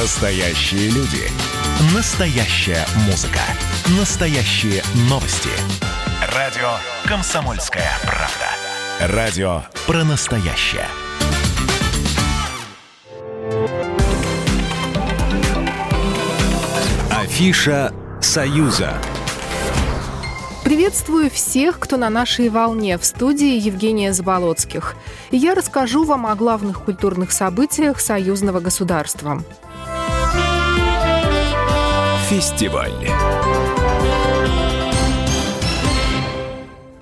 [0.00, 1.28] Настоящие люди.
[1.92, 3.40] Настоящая музыка.
[3.98, 4.80] Настоящие
[5.10, 5.50] новости.
[6.36, 6.68] Радио
[7.04, 9.16] «Комсомольская правда».
[9.16, 10.86] Радио про настоящее.
[17.10, 18.94] Афиша «Союза».
[20.62, 24.94] Приветствую всех, кто на нашей волне в студии Евгения Заболоцких.
[25.32, 29.42] И я расскажу вам о главных культурных событиях союзного государства.
[32.28, 32.92] Фестиваль.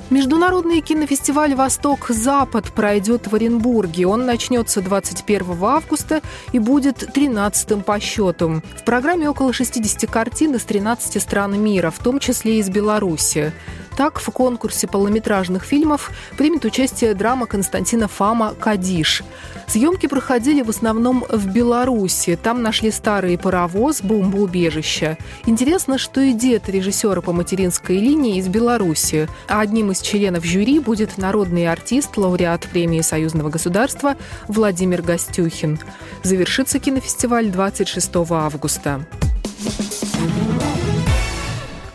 [0.09, 4.07] Международный кинофестиваль «Восток-Запад» пройдет в Оренбурге.
[4.07, 6.23] Он начнется 21 августа
[6.53, 8.63] и будет 13-м по счету.
[8.77, 13.53] В программе около 60 картин из 13 стран мира, в том числе из Беларуси.
[13.97, 19.23] Так, в конкурсе полнометражных фильмов примет участие драма Константина Фама «Кадиш».
[19.67, 22.39] Съемки проходили в основном в Беларуси.
[22.41, 25.17] Там нашли старый паровоз, бомбоубежище.
[25.47, 29.29] Интересно, что и дед режиссера по материнской линии из Беларуси.
[29.49, 35.79] А одним из членов жюри будет народный артист, лауреат премии Союзного государства Владимир Гостюхин.
[36.23, 39.07] Завершится кинофестиваль 26 августа.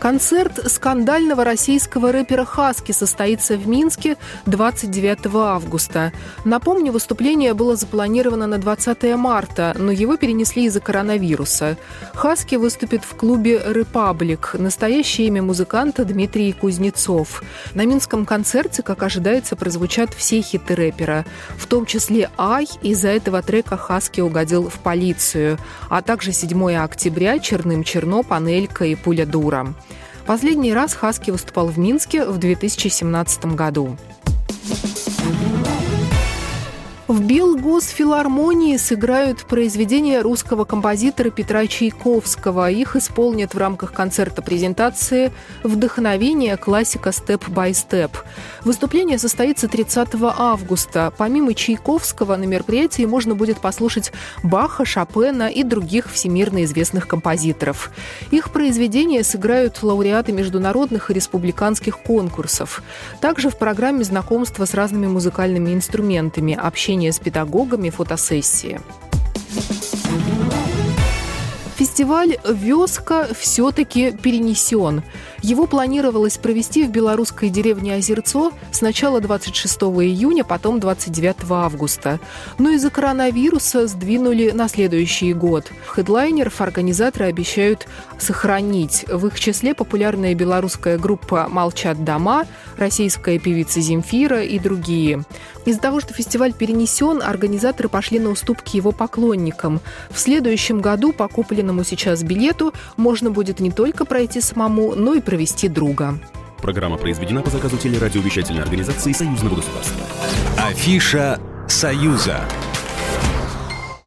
[0.02, 6.12] Концерт скандального российского рэпера Хаски состоится в Минске 29 августа.
[6.44, 11.76] Напомню, выступление было запланировано на 20 марта, но его перенесли из-за коронавируса.
[12.14, 14.56] Хаски выступит в клубе «Репаблик».
[14.58, 17.44] Настоящее имя музыканта Дмитрий Кузнецов.
[17.74, 21.24] На минском концерте, как ожидается, прозвучат все хиты рэпера,
[21.56, 22.66] в том числе «Ай».
[22.82, 25.58] Из-за этого трека Хаски угодил в полицию,
[25.88, 29.72] а также 7 октября «Черным черно», «Панелька» и «Пуля дура».
[30.26, 33.96] Последний раз Хаски выступал в Минске в 2017 году.
[37.12, 42.70] В Белгосфилармонии сыграют произведения русского композитора Петра Чайковского.
[42.70, 45.30] Их исполнят в рамках концерта презентации
[45.62, 46.56] «Вдохновение.
[46.56, 48.16] Классика степ-бай-степ».
[48.64, 51.12] Выступление состоится 30 августа.
[51.18, 54.10] Помимо Чайковского на мероприятии можно будет послушать
[54.42, 57.90] Баха, Шопена и других всемирно известных композиторов.
[58.30, 62.82] Их произведения сыграют лауреаты международных и республиканских конкурсов.
[63.20, 68.80] Также в программе знакомства с разными музыкальными инструментами, общение общение с педагогами, фотосессии.
[71.76, 75.02] Фестиваль «Вёска» все-таки перенесен.
[75.42, 82.20] Его планировалось провести в белорусской деревне Озерцо сначала 26 июня, потом 29 августа.
[82.58, 85.72] Но из-за коронавируса сдвинули на следующий год.
[85.86, 89.04] Хедлайнеров организаторы обещают сохранить.
[89.08, 92.46] В их числе популярная белорусская группа «Молчат дома»,
[92.76, 95.24] российская певица Земфира и другие.
[95.64, 99.80] Из-за того, что фестиваль перенесен, организаторы пошли на уступки его поклонникам.
[100.10, 101.28] В следующем году по
[101.62, 106.18] купленному сейчас билету можно будет не только пройти самому, но и провести друга.
[106.60, 110.04] Программа произведена по заказу телерадиовещательной организации Союзного государства.
[110.58, 112.40] Афиша «Союза».